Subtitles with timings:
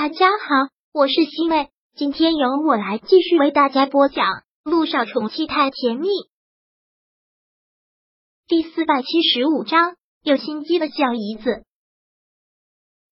[0.00, 4.26] 大家好，我是西妹，今天由我来继续为大家播讲
[4.62, 6.06] 《路上宠妻太甜蜜》
[8.46, 9.96] 第四百七十五章。
[10.22, 11.64] 有心机的小姨子，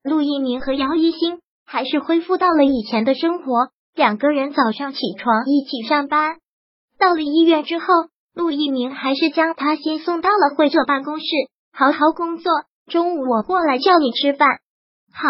[0.04, 3.72] 陆一鸣和姚一星还是恢复到了以前的生活。
[3.92, 6.36] 两个人早上起床一起上班，
[7.00, 7.86] 到了医院之后，
[8.32, 11.26] 陆一鸣还是将他先送到了会所办公室，
[11.72, 12.52] 好好工作。
[12.86, 14.60] 中午我过来叫你吃饭。
[15.12, 15.26] 好。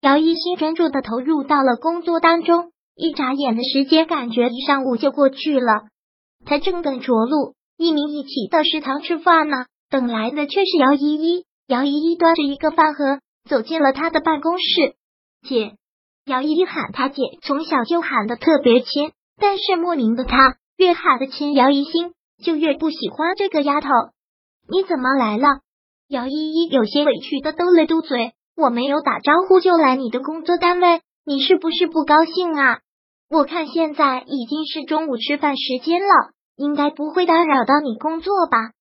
[0.00, 5.82] 姚一新专注的投入到了工作当中，一眨眼的时间，感觉一上午就过去了。
[6.46, 11.44] 他正等着陆一鸣一起到食堂吃饭呢，等来的却是姚依依。
[11.66, 14.94] 姚依依端着一个饭盒走进了他的办公室。
[15.46, 15.74] 姐，
[16.24, 23.88] 姚依依喊他姐，从小就喊的特别亲，但是莫名的他越喊的亲姚一新，就越不喜欢这个丫头。
[24.66, 25.46] 你怎么来了？
[26.08, 28.32] 姚依依有些委屈的嘟了嘟嘴。
[28.60, 32.80] 我没有打招呼就来你的工作单位，你是不是不高兴啊？
[33.30, 38.72] 我看现在已经是中午吃饭时间了，应该不会打扰到你工作吧？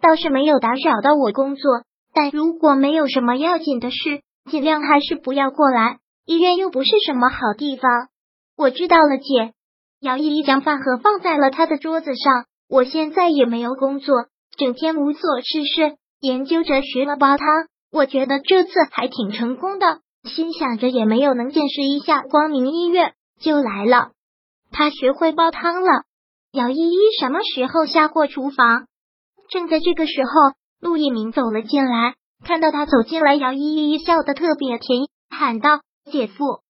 [0.00, 5.98] 倒是没有打扰到我工作，但如果没有什么要紧的事，尽量还是不要过来。
[6.26, 8.08] 医院又不是什么好地方。
[8.56, 9.52] 我知道了，姐。
[10.00, 12.46] 姚依依将饭盒放在了他的桌子上。
[12.68, 17.46] 我现在也没有工作，整天无所事事，研究着学了煲汤。
[17.92, 24.12] 我觉得这次还挺成功的，心想着也没有能见识一下光明医院，就来了。
[24.70, 26.04] 他学会煲汤了。
[26.52, 28.86] 姚依依什么时候下过厨房？
[29.50, 30.30] 正在这个时候，
[30.80, 35.80] 陆一鸣走了进来，看到他走进来，姚依依笑得特别甜，喊道
[36.10, 36.60] ：“姐夫，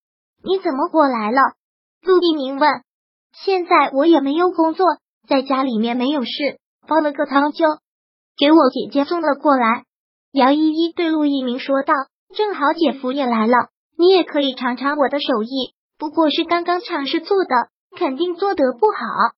[0.43, 1.41] 你怎么过来了？”
[2.03, 2.83] 陆一鸣问
[3.45, 4.87] ：“现在我也没有工作，
[5.29, 6.31] 在家里面没有事，
[6.87, 7.67] 煲了个汤就
[8.39, 9.85] 给我姐姐送了过来。”
[10.33, 11.93] 姚依依对陆一鸣说道
[12.33, 13.57] ：“正好姐夫也来了，
[13.99, 15.75] 你也可以尝尝我的手艺。
[15.99, 19.35] 不过是刚刚尝试做的，肯定做得不好。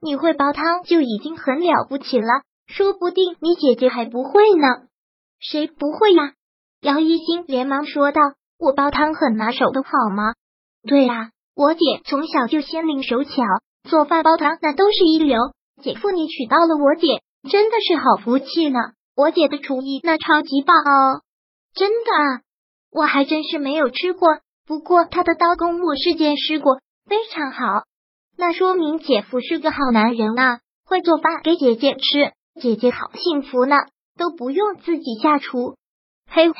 [0.00, 4.66] 你会煲汤就已经很了不起了，说不定你姐姐还不会呢。
[5.40, 6.34] 谁不会呀？”
[6.80, 8.20] 姚一星连忙说道
[8.56, 10.34] ：“我煲汤很拿手的好吗？
[10.86, 13.42] 对呀，我姐从小就心灵手巧，
[13.82, 15.40] 做饭煲汤那都是一流。
[15.82, 17.20] 姐夫，你娶到了我姐，
[17.50, 18.78] 真的是好福气呢。”
[19.16, 21.22] 我姐的厨艺那超级棒哦，
[21.74, 22.42] 真的，啊
[22.92, 24.28] 我还真是没有吃过。
[24.66, 27.84] 不过她的刀工我是见识过，非常好。
[28.36, 33.76] 那说明姐夫是个好男人啊，会做饭给姐姐吃，姐姐好幸福呢，
[34.18, 35.76] 都不用自己下厨。
[36.28, 36.54] 嘿嘿，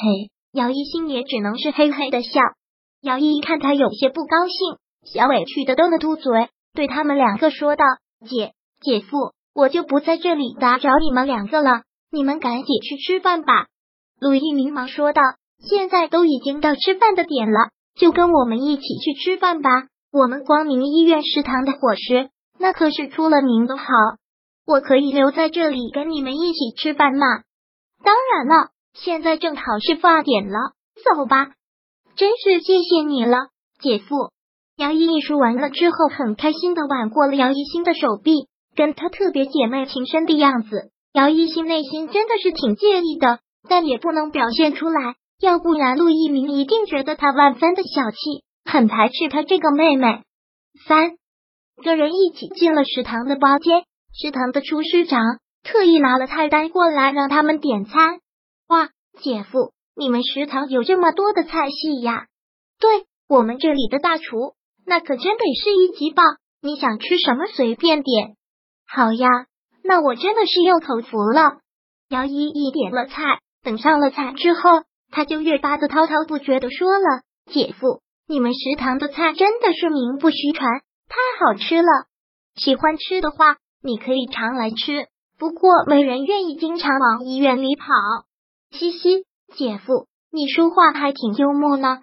[0.53, 2.41] 姚一心也只能是嘿嘿的笑。
[3.03, 7.85] 姚一看他有些不高兴，小委屈的嘟了嘟嘴，对他们两个说道
[8.27, 11.83] ：“姐姐夫，我就不在这里打扰你们两个了。”
[12.17, 13.67] 你们赶紧去吃饭吧，
[14.19, 15.21] 陆毅明忙说道。
[15.59, 19.69] 现在都已经到吃饭的点了，就跟我们一起去吃饭吧。
[20.11, 23.85] 我们光明医院食堂的伙食那可是出了名的好，
[24.67, 27.27] 我可以留在这里跟你们一起吃饭吗？
[28.03, 30.73] 当然了，现在正好是饭点了，
[31.05, 31.53] 走吧。
[32.17, 33.49] 真是谢谢你了，
[33.79, 34.31] 姐夫。
[34.79, 40.93] 杨依依说完了之后，很开心的挽过了杨一新的手臂，跟他特别姐妹情深的样子。
[41.17, 50.25] 姚一新内心真的是挺介意的，但也不能表现出来，要不然陆一鸣一定觉得他万分的小气，很排斥他这个妹妹。
[50.87, 51.17] 三
[51.83, 55.23] 个人一起进了食堂的包间，食堂的厨师长
[55.63, 58.21] 特意拿了菜单过来让他们点餐。
[58.69, 58.91] 哇，
[59.23, 62.27] 姐夫，你们食堂有这么多的菜系呀？
[62.79, 64.53] 对我们这里的大厨，
[64.85, 66.27] 那可真得是一级棒。
[66.61, 68.37] 你想吃什么随便点。
[68.87, 69.47] 好呀。
[69.87, 71.59] 那我真的是又口服了。
[72.09, 81.89] 姚依依点了菜，等上了菜之后，他就越发的滔滔不绝的说了：“姐夫，你们食堂的菜真的是名不虚传，太好吃了。
[82.55, 85.07] 喜欢吃的话，你可以常来吃。
[85.39, 87.85] 不过没人愿意经常往医院里跑。”
[88.71, 89.25] 嘻嘻，
[89.57, 92.01] 姐夫，你说话还挺幽默呢。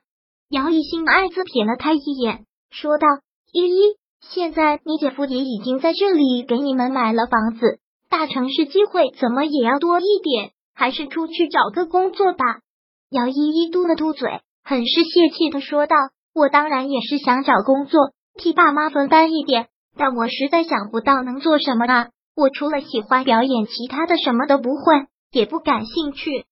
[0.50, 3.07] 姚一新爱自瞥了他一眼，说道
[3.51, 3.97] ：“依依。”
[4.29, 7.79] 现在你姐夫也已经在这里给你们买了房子，
[8.09, 12.61] 大城市机会怎么也要多一点，还是出去找个工作吧。
[13.09, 15.95] 姚依依嘟了嘟嘴，很是泄气的说道
[16.33, 22.07] ：“我当然也是想找工作，替爸妈分担一点，但我实在想不到能做什么啊。
[22.35, 26.45] 我除了喜欢表演，其他的什么都不会，也不感兴趣。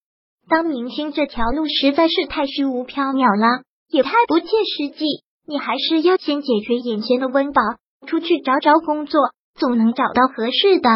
[0.48, 5.06] 当明星这条路实在是太虚无缥缈了，也太不切实际。”
[5.52, 7.62] 你还是要先解决眼前的温饱，
[8.08, 9.20] 出去找找工作，
[9.54, 10.90] 总能找到合适的。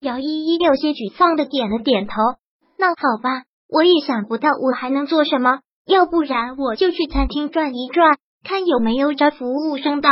[0.00, 2.12] 姚依依有些沮丧的点了点头。
[2.78, 10.08] 那好吧，我也想不到我还能做什么，要不然我就去餐厅转一转，看有没有找服务生的。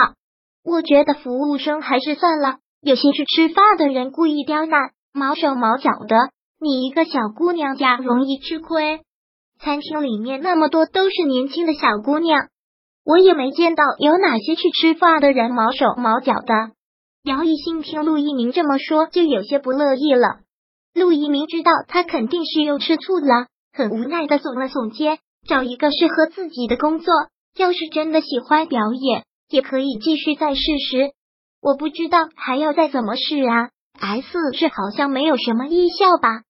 [0.65, 6.17] 我觉得服务生还是算了，有些是吃饭的人故意刁难，毛手毛脚的，
[6.61, 9.03] 你一个小姑娘家容易吃亏。
[9.61, 12.49] 餐厅里面那么多都是年轻的小姑娘，
[13.07, 16.73] 我也没见到有哪些去吃饭的人毛手毛脚的。
[17.23, 20.41] 姚一新听陆一鸣这么说，就有些不乐意了。
[20.93, 25.19] 陆一鸣知道他肯定是又吃醋了，很无奈的耸了耸肩，
[25.49, 27.15] 找一个适合自己的工作。
[27.57, 31.13] 要是真的喜欢表演，也可以继续再试试。
[31.63, 33.71] 我不知道还要再怎么试啊。
[34.01, 36.43] S 是好像没有什么艺校吧？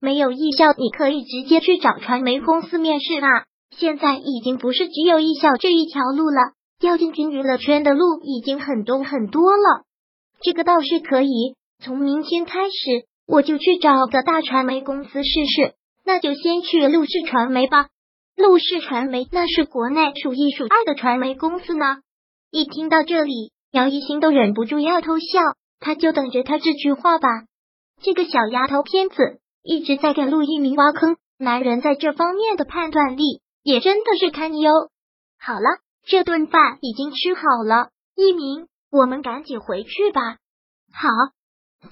[0.00, 3.46] 没有艺校，你可以直接去找传媒公司面试啊。
[3.78, 9.84] 现在已经不是只有艺校这一条路了，要进军娱乐圈的路已经很多很多了。
[10.40, 12.72] 这个倒是可以，从明天开始
[13.26, 15.74] 我就去找个大传媒公司试试。
[16.06, 17.86] 那就先去陆氏传媒吧。
[18.36, 21.84] 陆氏传媒那是国内数一数二的传媒公司呢。
[22.50, 25.40] 一听到这里，姚一新都忍不住要偷笑。
[25.80, 27.28] 他就等着他这句话吧。
[28.02, 29.16] 这个小丫头片子
[29.62, 34.70] 一直在给陆一鸣挖坑，男人在这方面的判断力也真的是堪忧。
[35.40, 38.68] 好了，这顿饭已经吃好了，一鸣。
[38.92, 40.36] 我们赶紧回去吧。
[40.92, 41.08] 好，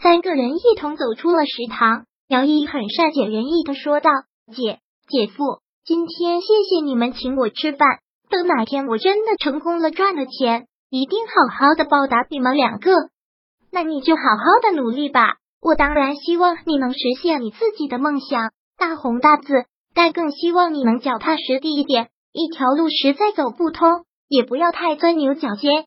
[0.00, 2.04] 三个人一同走出了食堂。
[2.28, 4.10] 姚毅很善解人意的说道
[4.54, 4.78] ：“姐，
[5.08, 7.98] 姐夫，今天谢谢你们请我吃饭。
[8.30, 12.92] 等哪天我真的成功了，赚了钱，一定好好的报答你们两个。
[13.72, 15.38] 那你就好好的努力吧。
[15.60, 19.64] 我当然希望你能实现你自己的梦想，大红大紫。
[19.94, 22.08] 但更希望你能脚踏实地一点。
[22.32, 25.84] 一条路实在走不通，也不要太钻牛角尖。”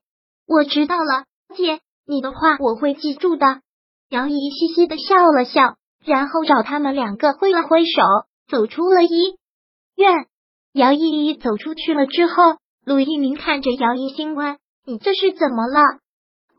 [0.48, 1.26] 我知道了，
[1.56, 3.62] 姐，你的话我会记住的。
[4.10, 8.02] 姚姨嘻嘻的笑了笑，然后找他们两个挥了挥手，
[8.48, 9.38] 走出了医
[9.96, 10.28] 院。
[10.72, 15.82] 姚依依走出去了之后，陆一鸣看着姚一新问：“你这是怎么了？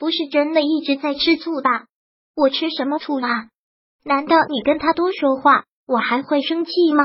[0.00, 1.84] 不是真的一直在吃醋吧？
[2.34, 3.50] 我吃什么醋啦？
[4.02, 7.04] 难道你跟他多说话，我还会生气吗？”